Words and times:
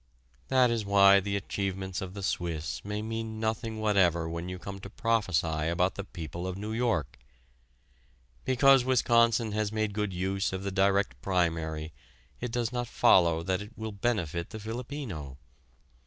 That 0.47 0.71
is 0.71 0.83
why 0.83 1.19
the 1.19 1.35
achievements 1.37 2.01
of 2.01 2.15
the 2.15 2.23
Swiss 2.23 2.83
may 2.83 3.03
mean 3.03 3.39
nothing 3.39 3.79
whatever 3.79 4.27
when 4.27 4.49
you 4.49 4.57
come 4.57 4.79
to 4.79 4.89
prophesy 4.89 5.67
about 5.67 5.93
the 5.93 6.03
people 6.03 6.47
of 6.47 6.57
New 6.57 6.73
York. 6.73 7.19
Because 8.43 8.83
Wisconsin 8.83 9.51
has 9.51 9.71
made 9.71 9.93
good 9.93 10.11
use 10.11 10.53
of 10.53 10.63
the 10.63 10.71
direct 10.71 11.21
primary 11.21 11.93
it 12.39 12.51
does 12.51 12.71
not 12.71 12.87
follow 12.87 13.43
that 13.43 13.61
it 13.61 13.77
will 13.77 13.91
benefit 13.91 14.49
the 14.49 14.59
Filipino. 14.59 15.37